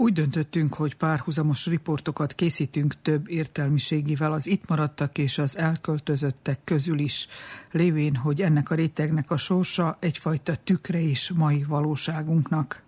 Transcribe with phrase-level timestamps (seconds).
[0.00, 6.98] Úgy döntöttünk, hogy párhuzamos riportokat készítünk több értelmiségivel az itt maradtak és az elköltözöttek közül
[6.98, 7.28] is,
[7.70, 12.82] lévén, hogy ennek a rétegnek a sorsa egyfajta tükre is mai valóságunknak.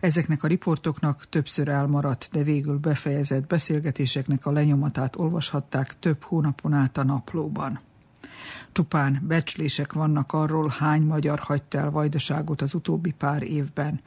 [0.00, 6.98] Ezeknek a riportoknak többször elmaradt, de végül befejezett beszélgetéseknek a lenyomatát olvashatták több hónapon át
[6.98, 7.80] a naplóban.
[8.72, 14.00] Csupán becslések vannak arról, hány magyar hagyta el vajdaságot az utóbbi pár évben.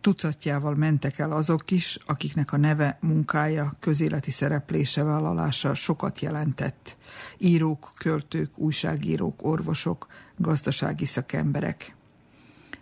[0.00, 6.96] Tucatjával mentek el azok is, akiknek a neve, munkája, közéleti szereplése vállalása sokat jelentett.
[7.38, 11.94] Írók, költők, újságírók, orvosok, gazdasági szakemberek.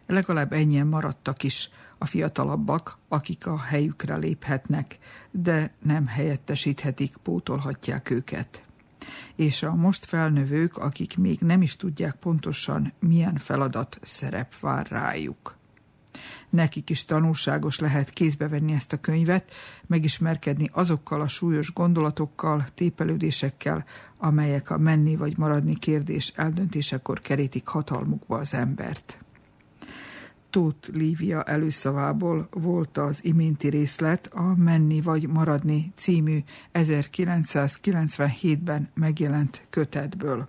[0.07, 4.99] Legalább ennyien maradtak is, a fiatalabbak, akik a helyükre léphetnek,
[5.31, 8.63] de nem helyettesíthetik, pótolhatják őket.
[9.35, 15.58] És a most felnövők, akik még nem is tudják pontosan, milyen feladat szerep vár rájuk.
[16.51, 19.53] Nekik is tanulságos lehet kézbe venni ezt a könyvet,
[19.87, 23.85] megismerkedni azokkal a súlyos gondolatokkal, tépelődésekkel,
[24.17, 29.19] amelyek a menni vagy maradni kérdés eldöntésekor kerítik hatalmukba az embert.
[30.51, 36.39] Tóth Lívia előszavából volt az iménti részlet a Menni vagy Maradni című
[36.73, 40.47] 1997-ben megjelent kötetből.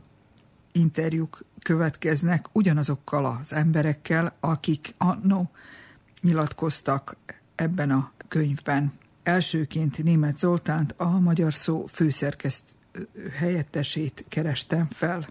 [0.71, 5.51] Interjúk következnek ugyanazokkal az emberekkel, akik annó
[6.21, 7.15] nyilatkoztak
[7.55, 8.93] ebben a könyvben.
[9.23, 12.63] Elsőként német Zoltánt, a Magyar Szó főszerkeszt
[13.31, 15.27] helyettesét kerestem fel.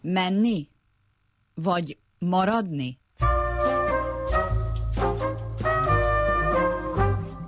[0.00, 0.68] Menni?
[1.54, 2.98] Vagy maradni?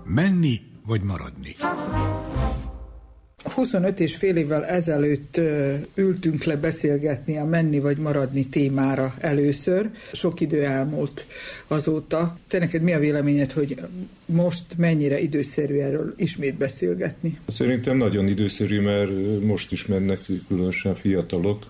[0.04, 1.56] Menni vagy maradni?
[3.55, 5.41] 25 és fél évvel ezelőtt
[5.94, 9.91] ültünk le beszélgetni a menni vagy maradni témára először.
[10.12, 11.27] Sok idő elmúlt
[11.66, 12.38] azóta.
[12.48, 13.77] Te neked mi a véleményed, hogy
[14.27, 17.38] most mennyire időszerű erről ismét beszélgetni?
[17.48, 19.11] Szerintem nagyon időszerű, mert
[19.42, 20.18] most is mennek
[20.48, 21.62] különösen fiatalok,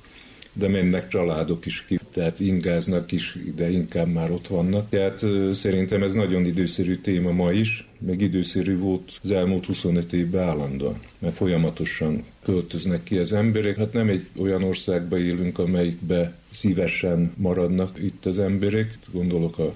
[0.52, 4.88] de mennek családok is ki, tehát ingáznak is, de inkább már ott vannak.
[4.88, 10.48] Tehát szerintem ez nagyon időszerű téma ma is, meg időszerű volt az elmúlt 25 évben
[10.48, 13.76] állandóan, mert folyamatosan költöznek ki az emberek.
[13.76, 19.74] Hát nem egy olyan országba élünk, amelyikbe szívesen maradnak itt az emberek, gondolok a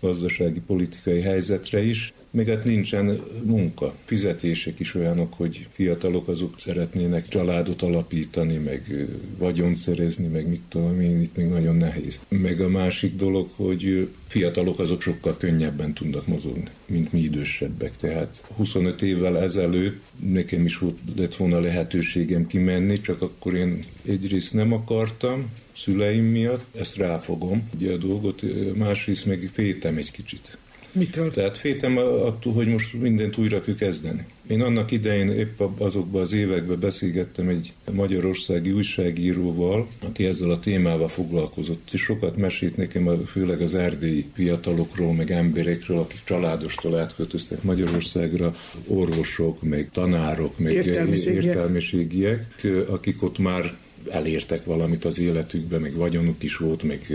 [0.00, 3.94] gazdasági politikai helyzetre is, még hát nincsen munka.
[4.04, 9.06] Fizetések is olyanok, hogy fiatalok azok szeretnének családot alapítani, meg
[9.38, 12.20] vagyont szerezni, meg mit tudom én, itt még nagyon nehéz.
[12.28, 17.96] Meg a másik dolog, hogy fiatalok azok sokkal könnyebben tudnak mozogni, mint mi idősebbek.
[17.96, 24.54] Tehát 25 évvel ezelőtt nekem is volt, lett volna lehetőségem kimenni, csak akkor én egyrészt
[24.54, 28.42] nem akartam, szüleim miatt, ezt ráfogom, ugye a dolgot,
[28.76, 30.58] másrészt meg féltem egy kicsit.
[30.92, 31.30] Mitől?
[31.30, 34.26] Tehát féltem attól, hogy most mindent újra kell kezdeni.
[34.48, 41.08] Én annak idején épp azokban az években beszélgettem egy magyarországi újságíróval, aki ezzel a témával
[41.08, 48.54] foglalkozott, és sokat mesélt nekem, főleg az erdélyi fiatalokról, meg emberekről, akik családostól átköltöztek Magyarországra,
[48.86, 52.46] orvosok, meg tanárok, meg értelmiségiek, értelmiségiek
[52.88, 57.06] akik ott már elértek valamit az életükbe, meg vagyonuk is volt, meg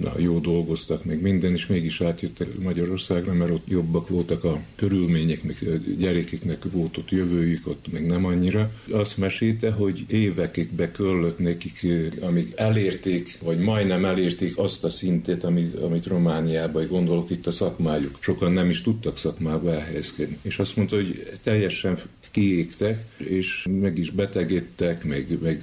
[0.00, 5.42] na, jó dolgoztak, meg minden, és mégis átjöttek Magyarországra, mert ott jobbak voltak a körülmények,
[5.42, 5.56] meg
[5.98, 8.70] gyerekeknek volt ott jövőjük, ott meg nem annyira.
[8.90, 11.86] Azt mesélte, hogy évekig beköllött nekik,
[12.20, 18.18] amíg elérték, vagy majdnem elérték azt a szintet, amit, amit Romániában, gondolok itt a szakmájuk.
[18.20, 20.38] Sokan nem is tudtak szakmába elhelyezkedni.
[20.42, 21.98] És azt mondta, hogy teljesen
[22.30, 25.60] kiégtek, és meg is betegedtek, meg, meg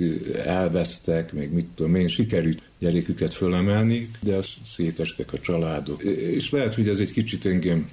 [0.56, 6.04] elvesztek, meg mit tudom én, sikerült gyereküket fölemelni, de az szétestek a családok.
[6.04, 7.88] És lehet, hogy ez egy kicsit engem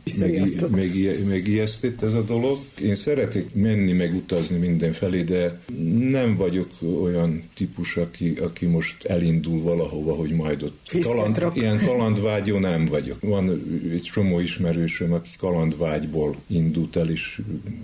[1.27, 2.59] megijesztett ez a dolog.
[2.83, 5.61] Én szeretek menni, meg utazni mindenfelé, de
[5.99, 6.69] nem vagyok
[7.03, 13.21] olyan típus, aki, aki most elindul valahova, hogy majd ott kaland, ilyen kalandvágyó nem vagyok.
[13.21, 13.63] Van
[13.93, 17.41] egy csomó ismerősöm, aki kalandvágyból indult el, és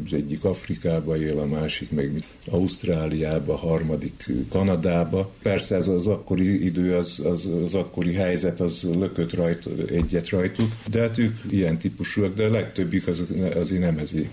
[0.06, 5.32] az egyik Afrikába él, a másik meg Ausztráliába, a harmadik Kanadába.
[5.42, 10.72] Persze ez az akkori idő az, az, az akkori helyzet az lökött rajt, egyet rajtuk,
[10.90, 13.22] de hát ők ilyen típusúak, de a legtöbbik az,
[13.54, 14.28] azért nem ezért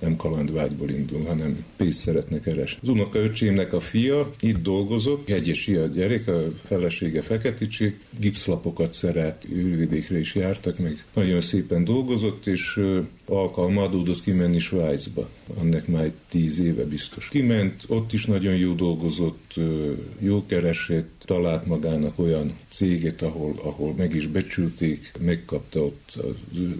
[0.00, 2.78] nem kalandvágyból indul, hanem pénzt szeretne keresni.
[2.82, 9.46] Az unoka öcsémnek a fia itt dolgozott, Hegyesi a gyerek, a felesége Feketicsi, gipszlapokat szeret,
[9.52, 12.80] űrvidékre is jártak, meg nagyon szépen dolgozott, és
[13.24, 15.28] alkalma adódott kimenni Svájcba.
[15.60, 17.28] Annak már tíz éve biztos.
[17.28, 19.54] Kiment, ott is nagyon jó dolgozott,
[20.18, 26.18] jó keresett, talált magának olyan céget, ahol, ahol meg is becsülték, megkapta ott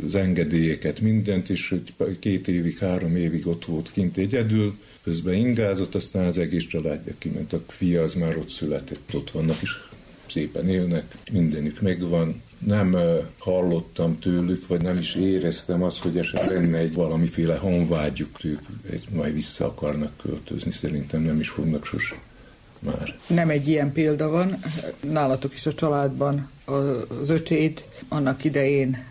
[0.06, 1.74] az engedélyeket, mindent, és
[2.18, 7.52] két évig, három évig ott volt kint egyedül, közben ingázott, aztán az egész családja kiment.
[7.52, 9.70] A fia az már ott született, ott vannak is
[10.26, 12.42] szépen élnek, mindenük megvan.
[12.58, 12.96] Nem
[13.38, 18.60] hallottam tőlük, vagy nem is éreztem azt, hogy esetleg lenne egy valamiféle honvágyuk, ők
[19.10, 22.14] majd vissza akarnak költözni, szerintem nem is fognak sose
[22.80, 23.18] már.
[23.26, 24.58] Nem egy ilyen példa van,
[25.00, 26.48] nálatok is a családban
[27.20, 29.04] az öcséd annak idején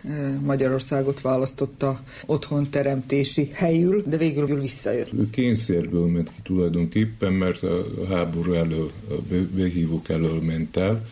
[0.44, 5.12] Magyarországot választotta otthon teremtési helyül, de végül visszajött.
[5.12, 9.14] Ő kényszerből ment ki tulajdonképpen, mert a háború elől, a
[9.54, 11.04] behívók elől ment el,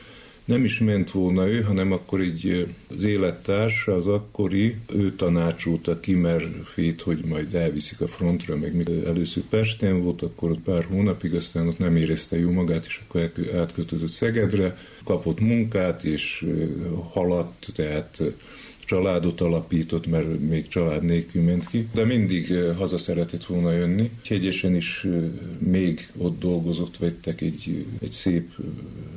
[0.47, 2.67] nem is ment volna ő, hanem akkor így
[2.97, 6.45] az élettársa, az akkori, ő tanácsolta ki, mert
[7.01, 8.91] hogy majd elviszik a frontra, meg mit.
[9.07, 13.31] Először Pesten volt, akkor ott pár hónapig, aztán ott nem érezte jó magát, és akkor
[13.57, 16.47] átkötözött Szegedre, kapott munkát, és
[17.13, 18.23] haladt, tehát
[18.87, 24.11] családot alapított, mert még család nélkül ment ki, de mindig haza szeretett volna jönni.
[24.25, 25.07] Hegyesen is
[25.59, 28.49] még ott dolgozott, vettek egy, egy szép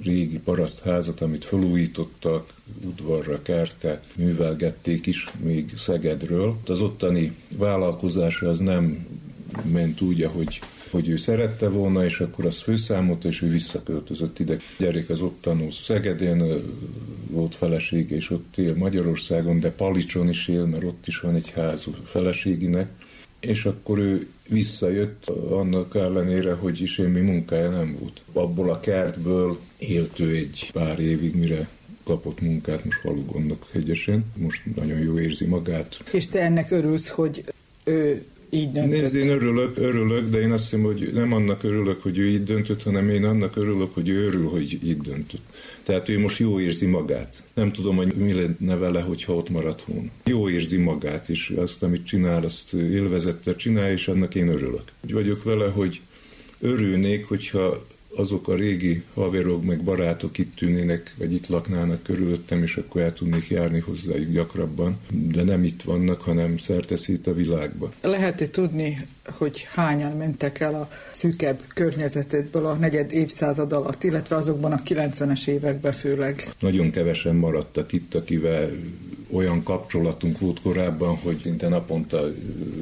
[0.03, 2.53] régi parasztházat, amit felújítottak,
[2.85, 6.57] udvarra, kerte, művelgették is még Szegedről.
[6.65, 9.07] Az ottani vállalkozása az nem
[9.71, 14.57] ment úgy, ahogy hogy ő szerette volna, és akkor azt főszámolta, és ő visszaköltözött ide.
[14.77, 16.43] Gyerek az ott tanul Szegedén,
[17.29, 21.49] volt felesége, és ott él Magyarországon, de Palicson is él, mert ott is van egy
[21.49, 22.89] ház feleséginek,
[23.39, 28.21] és akkor ő visszajött annak ellenére, hogy is mi munkája nem volt.
[28.33, 31.69] Abból a kertből élt ő egy pár évig, mire
[32.03, 34.25] kapott munkát most falugondok hegyesen.
[34.35, 35.97] Most nagyon jó érzi magát.
[36.11, 37.43] És te ennek örülsz, hogy
[37.83, 39.01] ő így döntött.
[39.01, 42.43] Nézd, én örülök, örülök, de én azt hiszem, hogy nem annak örülök, hogy ő így
[42.43, 45.41] döntött, hanem én annak örülök, hogy ő örül, hogy így döntött.
[45.83, 47.43] Tehát ő most jó érzi magát.
[47.53, 50.09] Nem tudom, hogy mi lenne vele, hogyha ott maradt volna.
[50.25, 54.83] Jó érzi magát, és azt, amit csinál, azt élvezettel csinál, és annak én örülök.
[55.03, 56.01] Úgy vagyok vele, hogy
[56.59, 62.75] örülnék, hogyha azok a régi haverok, meg barátok itt tűnének, vagy itt laknának körülöttem, és
[62.75, 67.91] akkor el tudnék járni hozzájuk gyakrabban, de nem itt vannak, hanem szerteszét a világba.
[68.01, 74.71] Lehet-e tudni, hogy hányan mentek el a szűkebb környezetedből a negyed évszázad alatt, illetve azokban
[74.71, 76.49] a 90-es években főleg?
[76.59, 78.71] Nagyon kevesen maradtak itt, akivel
[79.31, 82.33] olyan kapcsolatunk volt korábban, hogy szinte naponta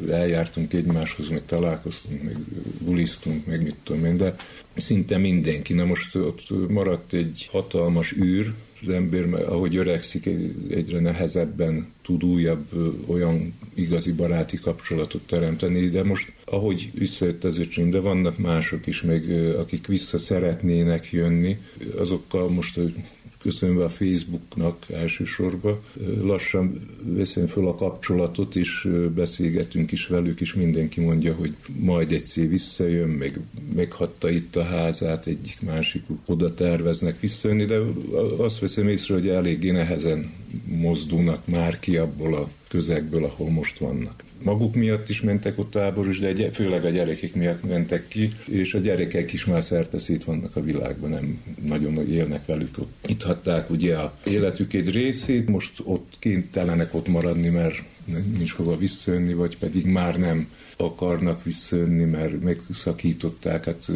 [0.09, 2.38] eljártunk egymáshoz, meg találkoztunk, meg
[2.80, 4.36] bulisztunk, meg mit tudom én, de
[4.75, 5.74] szinte mindenki.
[5.74, 10.30] Na most ott maradt egy hatalmas űr, az ember, ahogy öregszik,
[10.69, 12.65] egyre nehezebben tud újabb,
[13.07, 19.01] olyan igazi baráti kapcsolatot teremteni, de most, ahogy visszajött az öcsém, de vannak mások is,
[19.01, 19.24] meg
[19.57, 21.57] akik vissza szeretnének jönni,
[21.98, 22.80] azokkal most
[23.48, 25.80] köszönve a Facebooknak elsősorban.
[26.22, 32.48] Lassan veszem föl a kapcsolatot, és beszélgetünk is velük, és mindenki mondja, hogy majd egyszer
[32.48, 33.40] visszajön, meg
[33.76, 37.80] meghatta itt a házát, egyik másikuk oda terveznek visszajönni, de
[38.38, 40.32] azt veszem észre, hogy eléggé nehezen
[40.66, 46.20] mozdulnak már ki abból a közegből, ahol most vannak maguk miatt is mentek ott táboros,
[46.20, 50.56] de főleg a gyerekek miatt mentek ki, és a gyerekek is már szerte szét vannak
[50.56, 52.76] a világban, nem nagyon élnek velük.
[53.06, 57.84] Itt hatták ugye a életük egy részét, most ott kénytelenek ott maradni, mert
[58.34, 63.88] nincs hova visszajönni, vagy pedig már nem akarnak visszajönni, mert megszakították, hát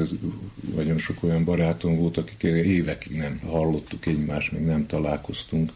[0.75, 5.72] nagyon sok olyan barátom volt, akik évekig nem hallottuk egymást, még nem találkoztunk.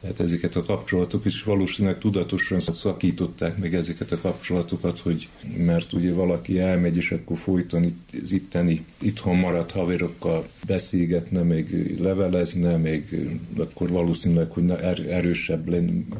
[0.00, 6.12] Tehát ezeket a kapcsolatok is valószínűleg tudatosan szakították meg ezeket a kapcsolatokat, hogy mert ugye
[6.12, 13.28] valaki elmegy, és akkor folyton itt, az itteni, itthon maradt haverokkal beszélgetne, még levelezne, még
[13.58, 15.68] akkor valószínűleg, hogy er, erősebb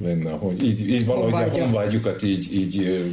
[0.00, 3.06] lenne, hogy így, így valahogy a honvágyukat így, így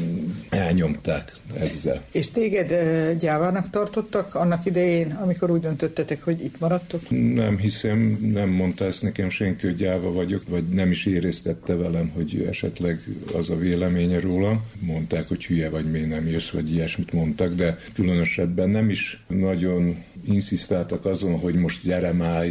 [0.49, 2.01] elnyomták ezzel.
[2.11, 2.73] És téged
[3.19, 7.09] gyávának tartottak annak idején, amikor úgy döntöttetek, hogy itt maradtok?
[7.33, 7.99] Nem hiszem,
[8.33, 13.01] nem mondta ezt nekem senki, hogy gyáva vagyok, vagy nem is éreztette velem, hogy esetleg
[13.33, 14.63] az a véleménye róla.
[14.79, 20.03] Mondták, hogy hülye vagy, miért nem jössz, vagy ilyesmit mondtak, de különösebben nem is nagyon
[20.25, 22.45] inszisztáltak azon, hogy most gyere már,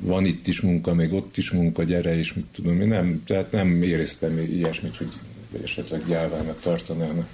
[0.00, 3.52] van itt is munka, még ott is munka, gyere, és mit tudom én, nem, tehát
[3.52, 5.08] nem éreztem ilyesmit, hogy
[5.62, 7.28] esetleg gyávának tartanának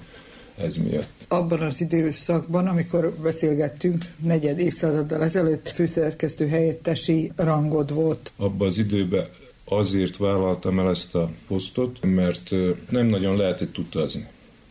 [0.57, 1.25] ez miatt.
[1.29, 8.33] Abban az időszakban, amikor beszélgettünk, negyed évszázaddal ezelőtt főszerkesztő helyettesi rangod volt.
[8.37, 9.27] Abban az időben
[9.65, 12.51] azért vállaltam el ezt a posztot, mert
[12.91, 14.27] nem nagyon lehetett utazni.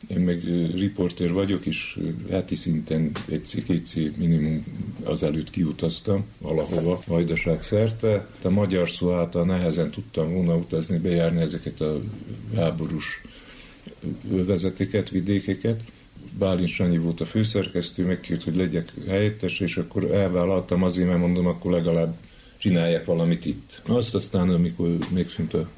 [0.08, 0.44] Én meg
[0.76, 2.00] riportér vagyok, és
[2.30, 4.66] heti szinten egy két minimum
[5.04, 8.28] azelőtt kiutaztam valahova, vajdaság szerte.
[8.44, 12.02] A magyar szó által nehezen tudtam volna utazni, bejárni ezeket a
[12.56, 13.22] háborús
[14.22, 15.82] vezetéket, vidékeket.
[16.38, 21.46] Bálint Sanyi volt a főszerkesztő, megkért, hogy legyek helyettes, és akkor elvállaltam azért, mert mondom,
[21.46, 22.18] akkor legalább
[22.58, 23.82] csinálják valamit itt.
[23.88, 25.70] Azt aztán, amikor megszűnt a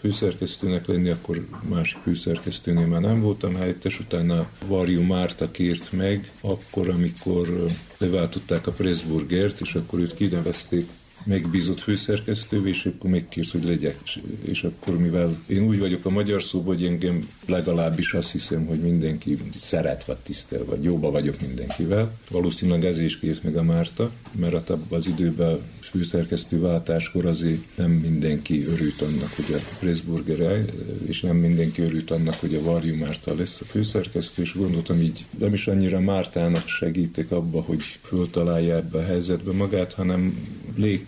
[0.00, 6.88] főszerkesztőnek lenni, akkor másik főszerkesztőnél már nem voltam helyettes, utána Varjú Márta kért meg, akkor,
[6.88, 7.64] amikor
[7.98, 10.88] leváltották a Pressburgert, és akkor őt kinevezték
[11.24, 13.98] megbízott főszerkesztővé, és akkor megkért, hogy legyek.
[14.40, 18.78] És akkor, mivel én úgy vagyok a magyar szóban, hogy engem legalábbis azt hiszem, hogy
[18.78, 22.18] mindenki szeret vagy tisztel, vagy jóba vagyok mindenkivel.
[22.30, 28.66] Valószínűleg ez is kért meg a Márta, mert az időben főszerkesztő váltáskor azért nem mindenki
[28.66, 30.64] örült annak, hogy a Pressburger
[31.06, 35.24] és nem mindenki örült annak, hogy a Varjú Márta lesz a főszerkesztő, és gondoltam így
[35.38, 40.48] nem is annyira Mártának segítek abba, hogy föltalálja ebbe a helyzetbe magát, hanem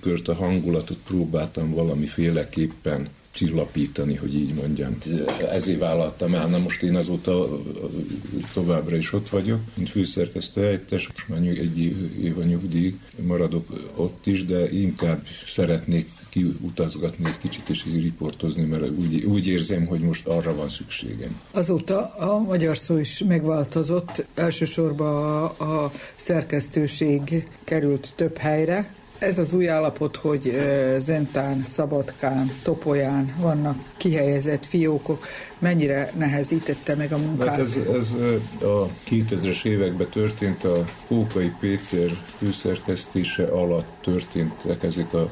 [0.04, 4.98] légkört, a hangulatot próbáltam valamiféleképpen csillapítani, hogy így mondjam.
[5.50, 6.46] Ezért vállaltam el.
[6.46, 7.48] Na most én azóta
[8.52, 11.78] továbbra is ott vagyok, mint főszerkesztő helyettes, most már egy
[12.22, 12.94] év a nyugdíj,
[13.26, 19.86] maradok ott is, de inkább szeretnék kiutazgatni egy kicsit és riportozni, mert úgy, úgy érzem,
[19.86, 21.40] hogy most arra van szükségem.
[21.50, 29.52] Azóta a magyar szó is megváltozott, elsősorban a, a szerkesztőség került több helyre, ez az
[29.52, 30.58] új állapot, hogy
[30.98, 35.26] Zentán, Szabadkán, Topolyán vannak kihelyezett fiókok,
[35.62, 37.48] mennyire nehezítette meg a munkát?
[37.48, 38.14] Hát ez, ez
[38.62, 45.30] a 2000-es években történt, a Kókai Péter főszerkesztése alatt történtek ezek a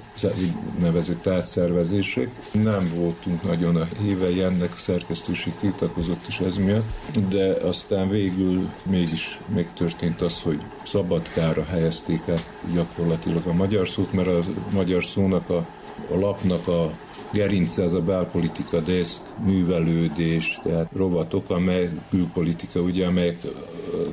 [0.80, 2.28] nevezett átszervezések.
[2.52, 8.68] Nem voltunk nagyon a hívei ennek, a szerkesztőség tiltakozott is ez miatt, de aztán végül
[8.82, 14.40] mégis megtörtént az, hogy Szabadkára helyezték át gyakorlatilag a magyar szót, mert a
[14.72, 15.66] magyar szónak a,
[16.10, 16.92] a lapnak a
[17.32, 23.37] gerince az a belpolitika, deszk, művelődés, tehát rovatok, amely külpolitika, ugye, amelyek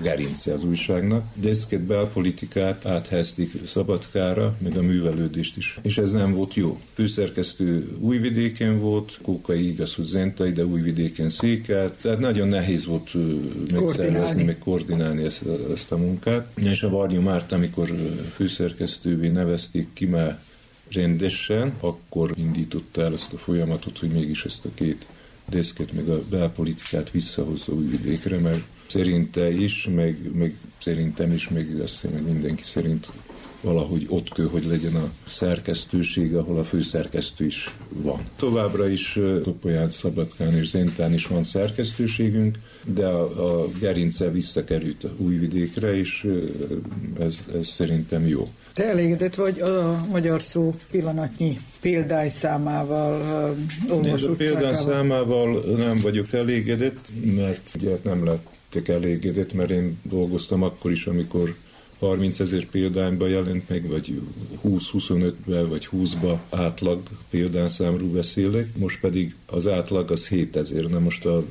[0.01, 1.23] gerince az újságnak.
[1.33, 5.79] Deszket belpolitikát áthelyezték Szabadkára, meg a művelődést is.
[5.81, 6.77] És ez nem volt jó.
[6.93, 13.11] Főszerkesztő újvidéken volt, Kókai igaz, hogy Zentai, de újvidéken székelt, tehát nagyon nehéz volt
[13.71, 15.43] megszervezni, meg koordinálni ezt,
[15.73, 16.47] ezt a munkát.
[16.55, 17.89] És a Varnyó Márta, amikor
[18.33, 20.39] főszerkesztővé nevezték ki, már
[20.91, 25.05] rendesen, akkor indította el ezt a folyamatot, hogy mégis ezt a két
[25.49, 32.01] deszket, meg a belpolitikát visszahozza újvidékre, mert szerinte is, meg, meg szerintem is, meg azt
[32.01, 33.11] hiszem, hogy mindenki szerint
[33.61, 38.19] valahogy ott kell, hogy legyen a szerkesztőség, ahol a főszerkesztő is van.
[38.35, 42.57] Továbbra is Topolyán, Szabadkán és Zentán is van szerkesztőségünk,
[42.93, 46.27] de a, a gerince visszakerült a újvidékre, és
[47.19, 48.47] ez, ez szerintem jó.
[48.73, 53.55] Te elégedett vagy a magyar szó pillanatnyi példány számával,
[53.89, 54.69] olvasottságával?
[54.69, 61.05] A számával nem vagyok elégedett, mert ugye nem lettek elégedett, mert én dolgoztam akkor is,
[61.05, 61.55] amikor
[61.99, 64.21] 30 ezer példányba jelent meg, vagy
[64.65, 71.25] 20-25-ben, vagy 20-ba átlag példányszámról beszélek, most pedig az átlag az 7 ezer, na most
[71.25, 71.45] a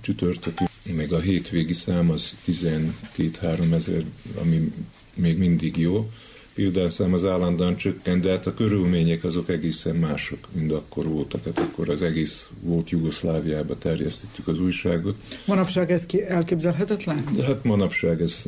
[0.00, 0.64] csütörtökű,
[0.96, 4.04] meg a hétvégi szám az 12-3 ezer,
[4.40, 4.72] ami
[5.14, 6.10] még mindig jó
[6.54, 11.44] példányszám az állandóan csökken, de hát a körülmények azok egészen mások, mint akkor voltak.
[11.44, 15.16] Hát akkor az egész volt Jugoszláviába terjesztettük az újságot.
[15.44, 17.24] Manapság ez ki elképzelhetetlen?
[17.36, 18.42] De hát manapság ez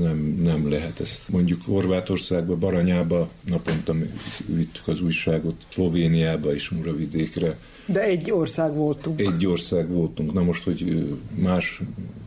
[0.00, 1.00] nem, nem lehet.
[1.00, 3.94] Ezt mondjuk Horvátországba, Baranyába naponta
[4.46, 7.58] vittük az újságot, Szlovéniába és Muravidékre.
[7.86, 9.20] De egy ország voltunk.
[9.20, 10.32] Egy ország voltunk.
[10.32, 11.80] Na most, hogy más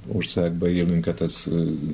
[0.08, 1.44] országban élünk, hát ez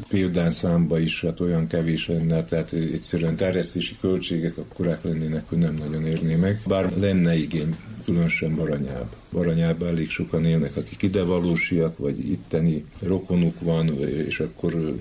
[0.10, 6.06] példányszámba is hát olyan kevés lenne, tehát egyszerűen terjesztési költségek akkorák lennének, hogy nem nagyon
[6.06, 6.62] érné meg.
[6.68, 7.76] Bár lenne igény,
[8.06, 9.10] különösen Baranyába.
[9.32, 14.96] Baranyában elég sokan élnek, akik idevalósiak, vagy itteni rokonuk van, és akkor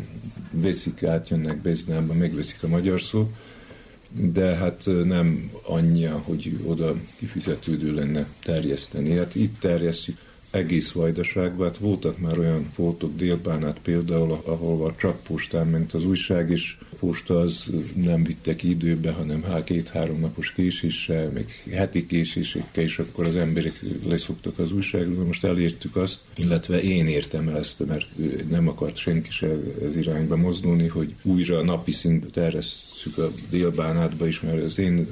[0.53, 3.29] veszik, átjönnek Beznába, megveszik a magyar szót
[4.13, 9.17] de hát nem annyi, hogy oda kifizetődő lenne terjeszteni.
[9.17, 10.17] Hát itt terjesztjük
[10.51, 11.67] egész vajdaságban.
[11.67, 17.39] Hát voltak már olyan voltok délbánát például, ahol csak postán ment az újság, és posta
[17.39, 23.27] az nem vitte ki időbe, hanem hát két-három napos késéssel, még heti késésekkel, és akkor
[23.27, 25.25] az emberek leszoktak az újságról.
[25.25, 28.07] Most elértük azt, illetve én értem el ezt, mert
[28.49, 29.49] nem akart senki se
[29.85, 35.07] ez irányba mozdulni, hogy újra napi szintet terjesszük a délbánátba is, mert az én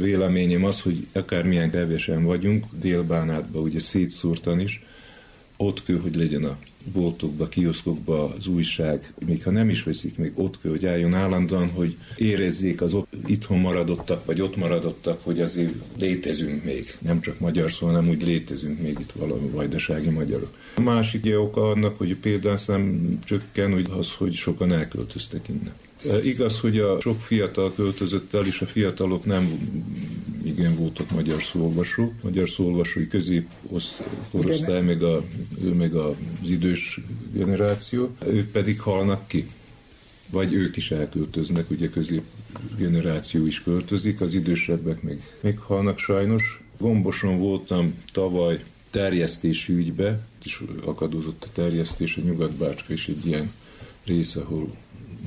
[0.00, 4.82] véleményem az, hogy akármilyen kevesen vagyunk, délbánátba ugye szétszúrtan is,
[5.56, 6.58] ott kell, hogy legyen a
[6.92, 11.70] boltokba, kioszkokba az újság, még ha nem is veszik, még ott kell, hogy álljon állandóan,
[11.70, 16.94] hogy érezzék az ott itthon maradottak, vagy ott maradottak, hogy azért létezünk még.
[16.98, 20.58] Nem csak magyar szó, hanem úgy létezünk még itt valami vajdasági magyarok.
[20.74, 25.74] A másik oka annak, hogy a példányszám csökken, hogy az, hogy sokan elköltöztek innen.
[26.24, 29.58] Igaz, hogy a sok fiatal költözött el, és a fiatalok nem
[30.44, 32.12] igen voltak magyar szóolvasók.
[32.22, 35.24] Magyar szóolvasói középosztály, meg, a,
[35.74, 37.00] meg az idős
[37.32, 39.48] generáció, ők pedig halnak ki.
[40.30, 42.22] Vagy ők is elköltöznek, ugye közép
[42.76, 46.62] generáció is költözik, az idősebbek még, még halnak sajnos.
[46.78, 48.60] Gomboson voltam tavaly
[48.90, 53.52] terjesztési ügybe, is akadozott a terjesztés, a Nyugatbácska is egy ilyen
[54.04, 54.74] rész, ahol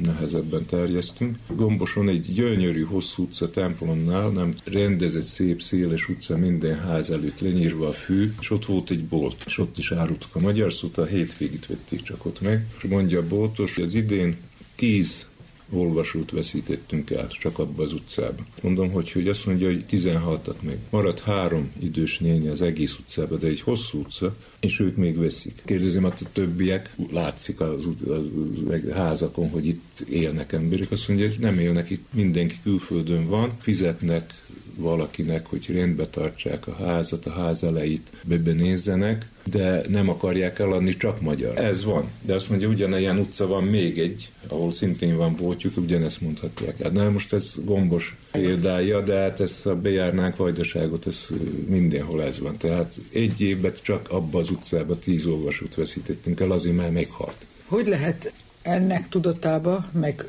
[0.03, 1.35] nehezebben terjesztünk.
[1.55, 7.87] Gomboson egy gyönyörű, hosszú utca templomnál, nem rendezett szép, széles utca minden ház előtt lenyírva
[7.87, 11.05] a fű, és ott volt egy bolt, és ott is árultak a magyar szót, a
[11.05, 12.65] hétvégit vették csak ott meg.
[12.77, 14.37] És mondja a boltos, hogy az idén
[14.75, 15.25] tíz
[15.69, 18.43] olvasót veszítettünk el csak abba az utcába.
[18.61, 20.77] Mondom, hogy, hogy azt mondja, hogy 16-at meg.
[20.89, 25.61] Maradt három idős néni az egész utcába, de egy hosszú utca, és ők még veszik.
[25.65, 28.25] Kérdezem, hát a többiek látszik az, az,
[28.67, 30.91] az házakon, hogy itt élnek emberek.
[30.91, 34.33] Azt mondja, hogy nem élnek itt, mindenki külföldön van, fizetnek
[34.77, 41.21] valakinek, hogy rendbe tartsák a házat, a ház elejét bebenézzenek, de nem akarják eladni csak
[41.21, 41.57] magyar.
[41.57, 42.09] Ez van.
[42.21, 46.81] De azt mondja, ugyanilyen utca van még egy, ahol szintén van voltjuk, ugyanezt mondhatják.
[46.81, 51.27] Hát na most ez gombos példája, de hát ez a bejárnánk vajdaságot, ez
[51.67, 52.57] mindenhol ez van.
[52.57, 57.37] Tehát egy évben csak abba az utcába tíz olvasót veszítettünk el, azért már meghalt.
[57.65, 60.25] Hogy lehet ennek tudatába, meg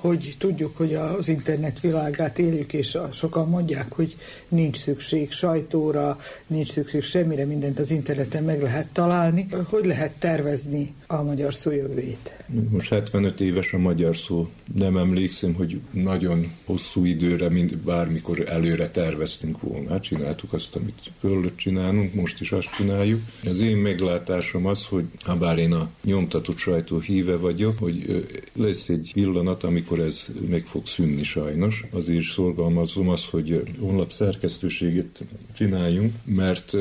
[0.00, 4.16] hogy tudjuk, hogy az internet világát éljük, és sokan mondják, hogy
[4.48, 9.46] nincs szükség sajtóra, nincs szükség semmire, mindent az interneten meg lehet találni.
[9.68, 12.44] Hogy lehet tervezni a magyar szó jövőjét?
[12.70, 14.48] Most 75 éves a magyar szó.
[14.74, 19.90] Nem emlékszem, hogy nagyon hosszú időre, mint bármikor előre terveztünk volna.
[19.90, 23.20] Hát csináltuk azt, amit fölött csinálunk, most is azt csináljuk.
[23.44, 28.88] Az én meglátásom az, hogy ha bár én a nyomtatott sajtó híve vagyok, hogy lesz
[28.88, 31.84] egy pillanat, amikor ez meg fog szűnni sajnos.
[31.90, 35.24] Azért is szorgalmazom azt, hogy honlap szerkesztőséget
[35.56, 36.72] csináljunk, mert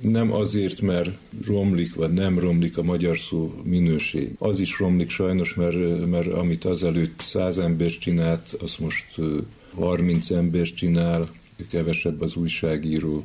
[0.00, 1.10] nem azért, mert
[1.46, 4.30] romlik vagy nem romlik a magyar szó minőség.
[4.38, 9.16] Az is romlik sajnos, mert, mert amit azelőtt száz ember csinált, azt most
[9.74, 11.30] 30 ember csinál,
[11.68, 13.24] kevesebb az újságíró,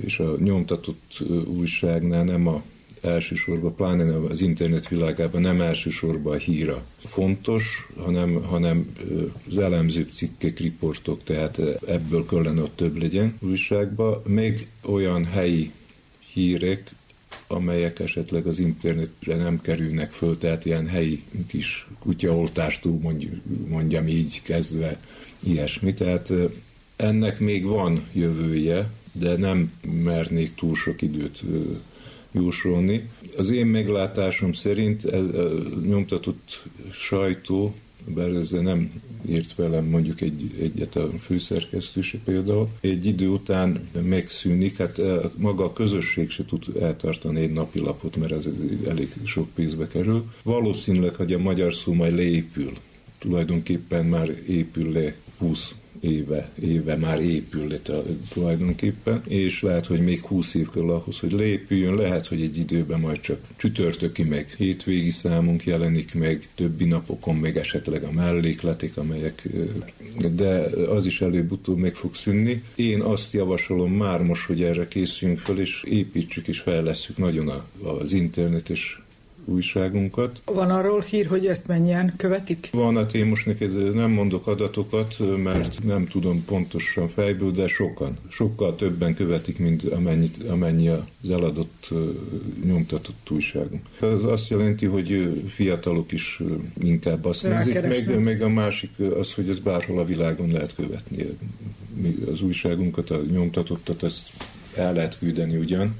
[0.00, 2.62] és a nyomtatott újságnál nem a
[3.04, 8.92] elsősorban, pláne az internet világában nem elsősorban a híra fontos, hanem, hanem
[9.48, 14.22] az elemzőbb cikkek, riportok, tehát ebből kellene ott több legyen újságban.
[14.26, 15.70] Még olyan helyi
[16.34, 16.90] hírek,
[17.46, 23.00] amelyek esetleg az internetre nem kerülnek föl, tehát ilyen helyi kis kutyaoltástól
[23.68, 25.00] mondjam így kezdve
[25.42, 25.94] ilyesmi.
[25.94, 26.32] Tehát
[26.96, 31.42] ennek még van jövője, de nem mernék túl sok időt
[32.32, 33.08] jósolni.
[33.36, 35.50] Az én meglátásom szerint ez a
[35.86, 37.74] nyomtatott sajtó,
[38.06, 44.76] bár ezzel nem írt velem mondjuk egy, egyet a főszerkesztőse például, egy idő után megszűnik,
[44.76, 48.48] hát eh, maga a közösség se tud eltartani egy napi lapot, mert ez
[48.88, 50.24] elég sok pénzbe kerül.
[50.42, 52.72] Valószínűleg, hogy a magyar szó majd leépül,
[53.18, 57.78] tulajdonképpen már épül le 20 éve, éve már épül le
[58.32, 63.00] tulajdonképpen, és lehet, hogy még 20 év kell ahhoz, hogy leépüljön, lehet, hogy egy időben
[63.00, 69.48] majd csak csütörtöki meg hétvégi számunk jelenik meg, többi napokon meg esetleg a mellékletek, amelyek,
[70.34, 70.48] de
[70.88, 72.62] az is előbb-utóbb meg fog szűnni.
[72.74, 77.52] Én azt javasolom már most, hogy erre készüljünk fel, és építsük és fejlesszük nagyon
[78.00, 79.03] az internetes
[79.44, 80.40] újságunkat.
[80.44, 82.68] Van arról hír, hogy ezt mennyien követik?
[82.72, 88.18] Van, hát én most neked nem mondok adatokat, mert nem tudom pontosan fejből, de sokan,
[88.28, 91.88] sokkal többen követik, mint amennyit, amennyi az eladott
[92.64, 93.82] nyomtatott újságunk.
[94.00, 96.40] Ez azt jelenti, hogy fiatalok is
[96.78, 101.36] inkább azt nézik, meg, meg a másik az, hogy ez bárhol a világon lehet követni.
[102.30, 104.30] Az újságunkat, a nyomtatottat, ezt
[104.76, 105.94] el lehet küldeni ugyan,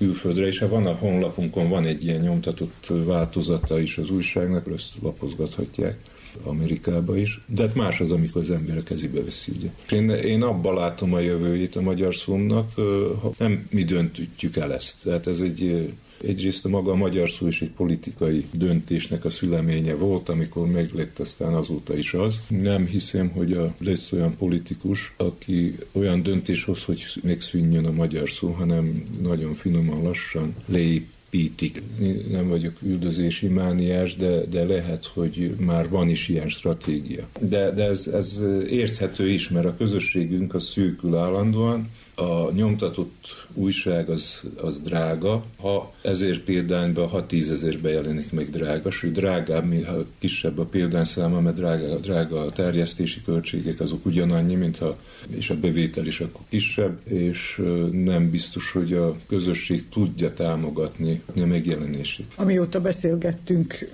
[0.00, 4.94] külföldre, és ha van a honlapunkon, van egy ilyen nyomtatott változata is az újságnak, ezt
[5.02, 5.98] lapozgathatják.
[6.44, 9.52] Amerikába is, de hát más az, amikor az ember a kezébe veszi.
[9.56, 9.68] Ugye.
[9.90, 12.72] Én, én abban látom a jövőjét a magyar szónak,
[13.20, 14.96] ha nem mi döntjük el ezt.
[15.02, 15.92] Tehát ez egy
[16.26, 21.18] Egyrészt a maga a magyar szó is egy politikai döntésnek a szüleménye volt, amikor meglett
[21.18, 22.40] aztán azóta is az.
[22.48, 28.30] Nem hiszem, hogy a, lesz olyan politikus, aki olyan döntés hoz, hogy megszűnjön a magyar
[28.30, 31.82] szó, hanem nagyon finoman, lassan leép pítik.
[32.30, 37.28] Nem vagyok üldözési mániás, de, de lehet, hogy már van is ilyen stratégia.
[37.40, 41.88] De, de ez, ez érthető is, mert a közösségünk az szűkül állandóan,
[42.20, 49.12] a nyomtatott újság az, az drága, ha ezer példányban, ha tízezérbe jelenik meg drága, sőt
[49.12, 54.98] drágább, mintha kisebb a példányszáma, mert drága, drága a terjesztési költségek, azok ugyanannyi, mintha,
[55.30, 61.46] és a bevétel is akkor kisebb, és nem biztos, hogy a közösség tudja támogatni a
[61.46, 62.26] megjelenését.
[62.36, 63.88] Amióta beszélgettünk,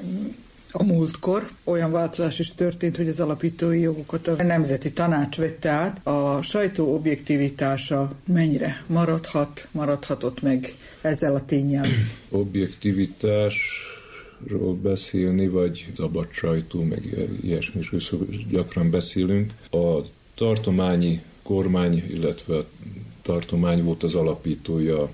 [0.78, 6.06] a múltkor olyan változás is történt, hogy az alapítói jogokat a Nemzeti Tanács vette át.
[6.06, 11.86] A sajtó objektivitása mennyire maradhat, maradhatott meg ezzel a tényel?
[12.28, 13.54] Objektivitás
[14.48, 17.80] ról beszélni, vagy szabad sajtó, meg ilyesmi,
[18.50, 19.52] gyakran beszélünk.
[19.70, 19.98] A
[20.34, 22.64] tartományi kormány, illetve a
[23.22, 25.10] tartomány volt az alapítója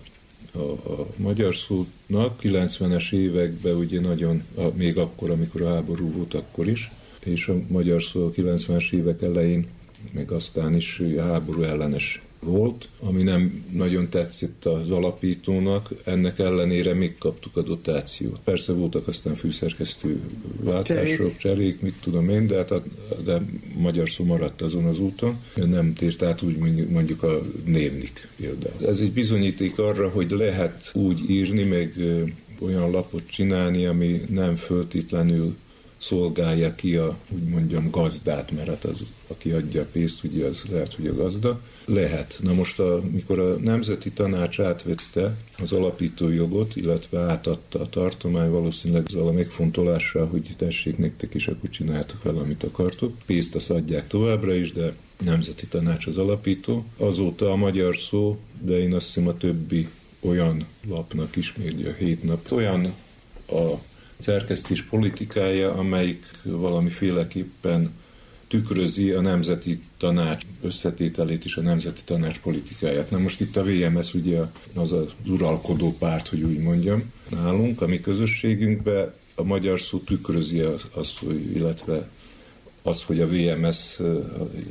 [0.52, 0.58] a,
[0.92, 2.40] a magyar szónak.
[2.42, 6.90] 90-es években ugye nagyon, a, még akkor, amikor a háború volt, akkor is,
[7.24, 9.66] és a magyar szó a 90-es évek elején,
[10.12, 17.18] meg aztán is háború ellenes volt, ami nem nagyon tetszett az alapítónak, ennek ellenére még
[17.18, 18.40] kaptuk a dotációt.
[18.44, 20.20] Persze voltak aztán fűszerkesztő
[20.60, 22.82] váltások, cserék, mit tudom én, de, hát a,
[23.24, 23.42] de
[23.74, 26.56] magyar szó maradt azon az úton, nem tért át úgy
[26.90, 28.86] mondjuk a névnik például.
[28.86, 31.94] Ez egy bizonyíték arra, hogy lehet úgy írni, meg
[32.60, 35.56] olyan lapot csinálni, ami nem föltétlenül
[36.02, 40.94] szolgálja ki a, úgy mondjam, gazdát, mert az, aki adja a pénzt, ugye az lehet,
[40.94, 41.60] hogy a gazda.
[41.84, 42.38] Lehet.
[42.42, 48.50] Na most, a, mikor a Nemzeti Tanács átvette az alapító jogot, illetve átadta a tartomány
[48.50, 53.14] valószínűleg azzal a megfontolással, hogy tessék nektek is, akkor csináltok vele, amit akartok.
[53.26, 56.84] Pénzt azt adják továbbra is, de Nemzeti Tanács az alapító.
[56.96, 59.88] Azóta a magyar szó, de én azt hiszem a többi
[60.20, 62.94] olyan lapnak is, még a hét nap, olyan
[63.46, 63.90] a
[64.22, 67.90] szerkesztés politikája, amelyik valamiféleképpen
[68.48, 73.10] tükrözi a Nemzeti Tanács összetételét és a Nemzeti Tanács politikáját.
[73.10, 74.40] Na most itt a VMS ugye
[74.74, 80.60] az az uralkodó párt, hogy úgy mondjam, nálunk, a mi közösségünkben a magyar szó tükrözi
[80.92, 82.08] azt, hogy, illetve
[82.82, 83.98] az, hogy a VMS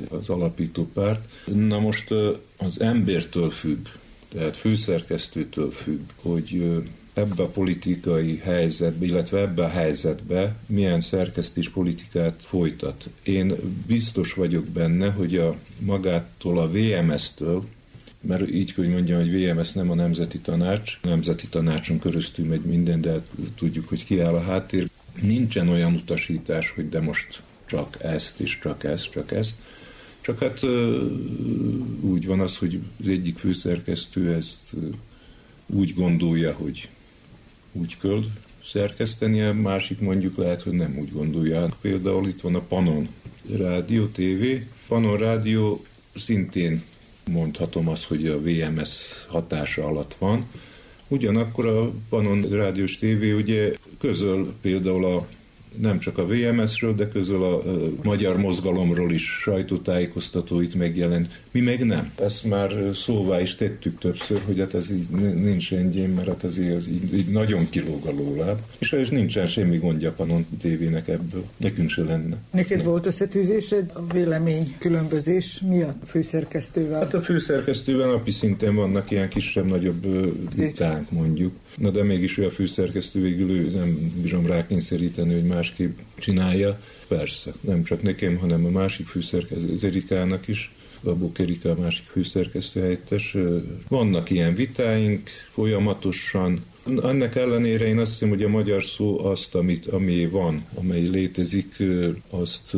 [0.09, 1.29] az alapító párt.
[1.53, 2.13] Na most
[2.57, 3.87] az embertől függ,
[4.33, 6.81] tehát főszerkesztőtől függ, hogy
[7.13, 13.09] ebbe a politikai helyzetbe, illetve ebbe a helyzetbe milyen szerkesztés politikát folytat.
[13.23, 13.55] Én
[13.87, 17.65] biztos vagyok benne, hogy a magától a VMS-től,
[18.21, 22.61] mert így hogy mondjam, hogy VMS nem a Nemzeti Tanács, a Nemzeti Tanácson köröztül megy
[22.61, 23.21] minden, de
[23.55, 24.89] tudjuk, hogy ki áll a háttér.
[25.21, 29.55] Nincsen olyan utasítás, hogy de most csak ezt, és csak ezt, csak ezt.
[30.21, 30.59] Csak hát
[32.01, 34.71] úgy van az, hogy az egyik főszerkesztő ezt
[35.67, 36.89] úgy gondolja, hogy
[37.71, 38.23] úgy kell
[38.63, 41.67] szerkesztenie, másik mondjuk lehet, hogy nem úgy gondolja.
[41.81, 43.07] Például itt van a Panon
[43.57, 44.45] Rádió, TV.
[44.87, 45.83] Panon Rádió
[46.15, 46.83] szintén
[47.31, 50.45] mondhatom azt, hogy a VMS hatása alatt van.
[51.07, 55.27] Ugyanakkor a Panon Rádiós TV ugye közöl például a
[55.79, 61.41] nem csak a VMS-ről, de közül a, a magyar mozgalomról is sajtótájékoztatóit megjelent.
[61.51, 62.11] Mi meg nem.
[62.15, 66.57] Ezt már szóvá is tettük többször, hogy hát ez így nincs engyén, mert hát ez
[66.57, 68.59] így, így, így nagyon kilóg a lóláb.
[68.79, 71.43] És és nincsen semmi gondja Panon tévének ebből.
[71.57, 72.37] Nekünk se lenne.
[72.51, 76.99] Neked volt összetűzésed a vélemény különbözés miatt a főszerkesztővel?
[76.99, 80.05] Hát a főszerkesztővel napi szinten vannak ilyen kisebb-nagyobb
[80.55, 81.53] vitánk mondjuk.
[81.77, 86.79] Na de mégis ő a főszerkesztő végül ő nem bírom rákényszeríteni, hogy másképp csinálja.
[87.07, 90.71] Persze, nem csak nekem, hanem a másik főszerkesztő, az Erikának is,
[91.03, 93.35] Babó Erika a másik főszerkesztő helyettes.
[93.87, 96.63] Vannak ilyen vitáink folyamatosan,
[97.03, 101.83] ennek ellenére én azt hiszem, hogy a magyar szó azt, amit, ami van, amely létezik,
[102.29, 102.75] azt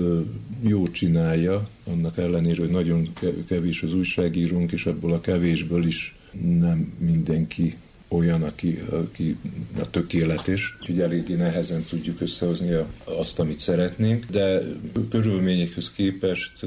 [0.67, 3.09] jó csinálja, annak ellenére, hogy nagyon
[3.47, 6.15] kevés az újságírónk, és ebből a kevésből is
[6.59, 7.73] nem mindenki
[8.13, 9.37] olyan, aki, aki
[9.79, 12.69] a tökéletes, úgyhogy eléggé nehezen tudjuk összehozni
[13.03, 14.61] azt, amit szeretnénk, de
[15.09, 16.65] körülményekhez képest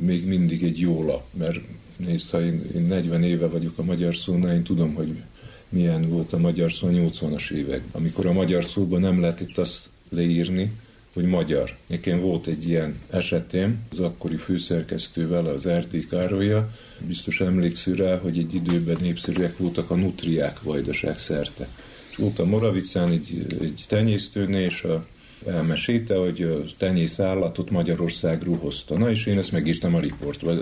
[0.00, 1.60] még mindig egy jó lap, mert
[1.96, 5.22] nézd, ha én, én 40 éve vagyok a magyar szónál, én tudom, hogy
[5.68, 10.72] milyen volt a magyar szó 80-as évek, amikor a magyar szóban nem lehetett azt leírni,
[11.14, 11.76] hogy magyar.
[11.86, 16.70] Nekem volt egy ilyen esetem az akkori főszerkesztővel, az RT Károlya,
[17.06, 21.68] biztos emléksző rá, hogy egy időben népszerűek voltak a nutriák vajdaság szerte.
[22.10, 25.06] És volt a Moravicán egy, egy tenyésztőnél, és a
[25.46, 28.98] elmesélte, hogy a tenyész állatot Magyarországról hozta.
[28.98, 30.52] Na, és én ezt megírtam a riportba.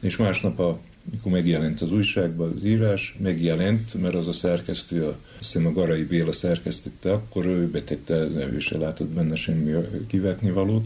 [0.00, 0.78] És másnap a
[1.10, 5.72] mikor megjelent az újságban az írás, megjelent, mert az a szerkesztő, a, azt hiszem a
[5.72, 8.14] Garai Béla szerkesztette, akkor ő betette,
[8.52, 9.72] ő se látott benne semmi
[10.06, 10.84] kivetni valót.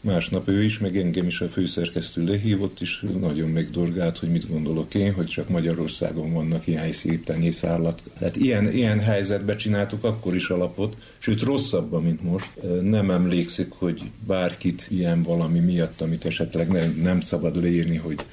[0.00, 4.94] Másnap ő is, meg engem is a főszerkesztő lehívott, és nagyon megdorgált, hogy mit gondolok
[4.94, 8.02] én, hogy csak Magyarországon vannak ilyen szép tenyészállat.
[8.20, 12.50] Hát ilyen, ilyen helyzetbe csináltuk akkor is alapot, sőt rosszabban, mint most.
[12.82, 18.24] Nem emlékszik, hogy bárkit ilyen valami miatt, amit esetleg nem, nem szabad leírni, hogy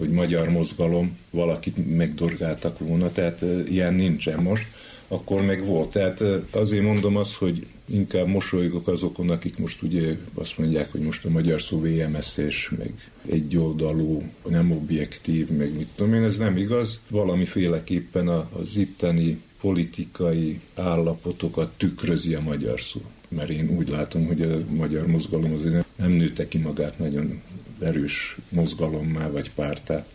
[0.00, 4.66] hogy magyar mozgalom, valakit megdorgáltak volna, tehát ilyen nincsen most,
[5.08, 5.90] akkor meg volt.
[5.90, 11.24] Tehát azért mondom azt, hogy inkább mosolygok azokon, akik most ugye azt mondják, hogy most
[11.24, 12.92] a magyar szó vms és meg
[13.30, 17.00] egyoldalú, nem objektív, meg mit tudom én, ez nem igaz.
[17.08, 23.00] Valamiféleképpen az itteni politikai állapotokat tükrözi a magyar szó.
[23.28, 27.40] Mert én úgy látom, hogy a magyar mozgalom azért nem nőtte ki magát nagyon
[27.82, 30.06] erős mozgalommá vagy pártá.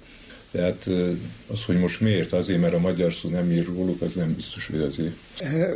[0.56, 0.89] Tehát
[1.48, 2.34] az, hogy most miért?
[2.34, 5.13] Azért, mert a magyar szó nem ír róluk, az nem biztos, hogy azért.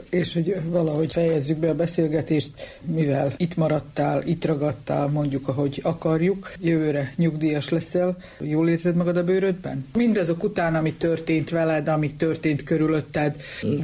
[0.09, 2.49] És hogy valahogy fejezzük be a beszélgetést,
[2.81, 9.23] mivel itt maradtál, itt ragadtál, mondjuk, ahogy akarjuk, jövőre nyugdíjas leszel, jól érzed magad a
[9.23, 9.85] bőrödben?
[9.95, 13.35] Mindazok után, ami történt veled, ami történt körülötted,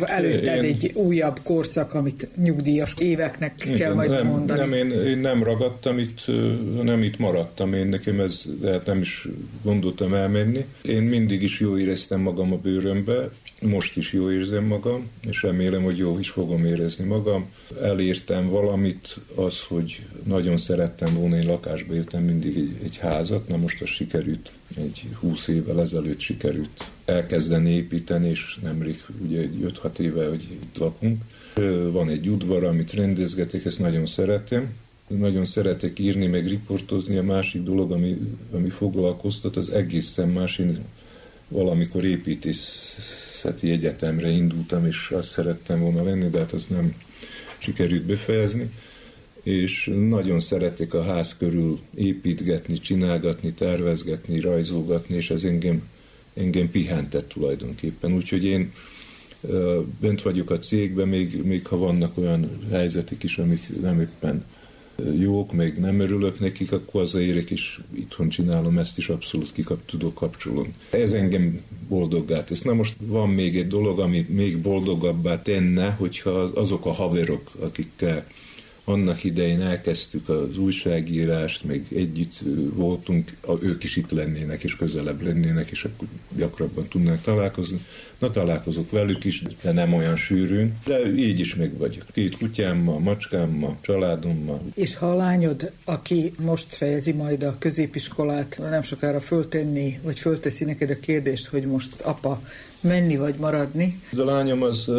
[0.02, 0.74] előtted én...
[0.74, 4.60] egy újabb korszak, amit nyugdíjas éveknek Igen, kell majd nem, mondani.
[4.60, 6.26] Nem, én, én nem ragadtam itt,
[6.84, 9.28] nem itt maradtam, én nekem ez, hát nem is
[9.64, 10.66] gondoltam elmenni.
[10.88, 13.30] Én mindig is jó éreztem magam a bőrömbe,
[13.62, 17.46] most is jó érzem magam, és remélem, hogy jó is fogom érezni magam.
[17.82, 23.58] Elértem valamit, az, hogy nagyon szerettem volna, én lakásba értem mindig egy, egy házat, na
[23.58, 28.96] most az sikerült, egy 20 évvel ezelőtt sikerült elkezdeni építeni, és nemrég
[29.26, 31.22] ugye egy 5-6 éve, hogy itt lakunk.
[31.92, 34.74] Van egy udvar, amit rendezgetek, ezt nagyon szeretem,
[35.08, 37.18] nagyon szeretek írni, meg riportozni.
[37.18, 38.18] A másik dolog, ami,
[38.52, 40.58] ami foglalkoztat, az egészen más.
[40.58, 40.78] Én
[41.48, 46.96] valamikor építészeti egyetemre indultam, és azt szerettem volna lenni, de hát az nem
[47.58, 48.70] sikerült befejezni.
[49.44, 55.88] És nagyon szeretek a ház körül építgetni, csinálgatni, tervezgetni, rajzolgatni, és ez engem,
[56.34, 58.14] engem pihentett tulajdonképpen.
[58.14, 58.72] Úgyhogy én
[60.00, 64.46] bent vagyok a cégben, még, még ha vannak olyan helyzetek is, amik nem éppen
[65.20, 70.14] jók, még nem örülök nekik, akkor érek is itthon csinálom, ezt is abszolút kikap, tudok
[70.14, 70.74] kapcsolni.
[70.90, 72.62] Ez engem boldoggá tesz.
[72.62, 78.26] Na most van még egy dolog, ami még boldogabbá tenne, hogyha azok a haverok, akikkel
[78.86, 82.40] annak idején elkezdtük az újságírást, még együtt
[82.74, 87.86] voltunk, ők is itt lennének, és közelebb lennének, és akkor gyakrabban tudnánk találkozni.
[88.20, 92.04] Na, találkozok velük is, de nem olyan sűrűn, de így is meg vagyok.
[92.12, 94.62] Két kutyámmal, macskámmal, családommal.
[94.74, 100.66] És ha a lányod, aki most fejezi majd a középiskolát, nem sokára föltenni, vagy fölteszi
[100.66, 102.42] neked a kérdést, hogy most apa,
[102.82, 104.02] menni vagy maradni?
[104.18, 104.92] A lányom az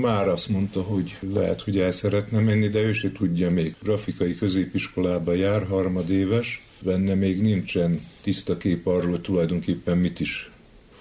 [0.00, 3.74] már azt mondta, hogy lehet, hogy el szeretne menni, de ő se tudja még.
[3.82, 10.50] Grafikai középiskolába jár, harmadéves, benne még nincsen tiszta kép arról, tulajdonképpen mit is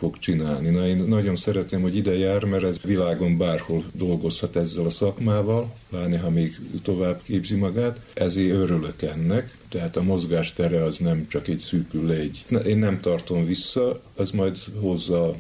[0.02, 0.70] fog csinálni.
[0.70, 5.74] Na, én nagyon szeretem, hogy ide jár, mert ez világon bárhol dolgozhat ezzel a szakmával,
[5.90, 11.48] pláne ha még tovább képzi magát, ezért örülök ennek, tehát a mozgástere az nem csak
[11.48, 12.44] egy szűkül egy.
[12.68, 15.36] Én nem tartom vissza, az majd hozza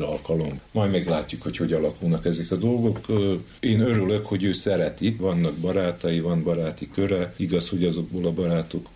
[0.00, 0.60] alkalom.
[0.72, 2.98] Majd meglátjuk, hogy hogy alakulnak ezek a dolgok.
[3.60, 7.34] Én örülök, hogy ő szereti, vannak barátai, van baráti köre.
[7.36, 8.88] Igaz, hogy azokból a barátok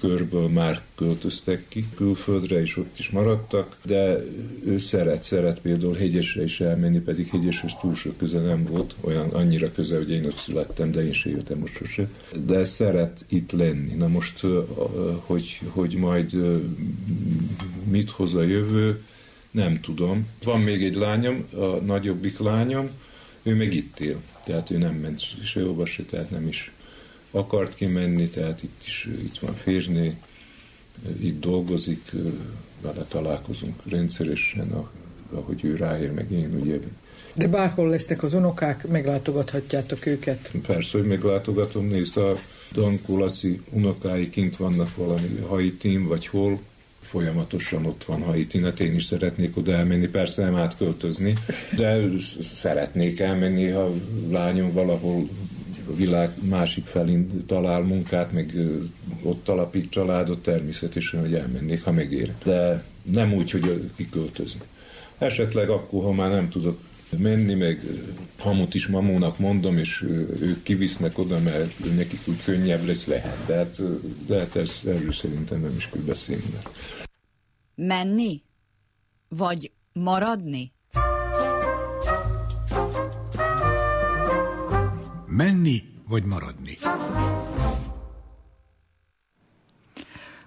[0.00, 4.24] körből már költöztek ki külföldre, és ott is maradtak, de
[4.64, 9.28] ő szeret, szeret például hegyesre is elmenni, pedig hegyeshez túl sok köze nem volt, olyan
[9.28, 12.08] annyira köze, hogy én ott születtem, de én se jöttem most sose.
[12.46, 13.94] De szeret itt lenni.
[13.94, 14.40] Na most,
[15.26, 16.32] hogy, hogy majd
[17.90, 19.02] mit hoz a jövő,
[19.56, 20.26] nem tudom.
[20.44, 22.88] Van még egy lányom, a nagyobbik lányom,
[23.42, 24.20] ő meg itt él.
[24.44, 26.72] Tehát ő nem ment se, tehát nem is
[27.30, 30.16] akart kimenni, tehát itt is itt van férné,
[31.20, 32.12] itt dolgozik,
[32.80, 34.88] vele találkozunk rendszeresen,
[35.32, 36.78] ahogy ő ráér, meg én ugye.
[37.34, 40.50] De bárhol lesznek az unokák, meglátogathatjátok őket?
[40.66, 42.38] Persze, hogy meglátogatom, nézd, a
[42.72, 46.60] Dankó Laci unokái kint vannak valami Haitin, vagy hol,
[47.06, 51.34] folyamatosan ott van Haiti, hát én is szeretnék oda elmenni, persze nem átköltözni,
[51.76, 52.02] de
[52.40, 53.92] szeretnék elmenni, ha
[54.30, 55.28] lányom valahol
[55.88, 58.52] a világ másik felén talál munkát, meg
[59.22, 62.32] ott alapít családot, természetesen, hogy elmennék, ha megér.
[62.44, 64.60] De nem úgy, hogy kiköltözni.
[65.18, 66.78] Esetleg akkor, ha már nem tudok
[67.18, 67.80] menni, meg
[68.38, 70.02] hamut is mamónak mondom, és
[70.40, 73.46] ők kivisznek oda, mert nekik úgy könnyebb lesz lehet.
[73.46, 73.80] De hát,
[74.26, 76.58] de hát ez, erről szerintem nem is kell beszélni.
[77.74, 78.42] Menni?
[79.28, 80.72] Vagy maradni?
[85.26, 86.78] Menni vagy maradni?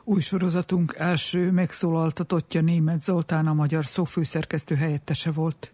[0.03, 5.73] Új sorozatunk első megszólaltatottja német Zoltán a magyar szófőszerkesztő helyettese volt.